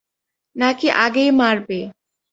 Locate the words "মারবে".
1.39-1.79